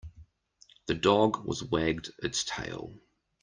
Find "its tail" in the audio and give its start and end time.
2.23-2.97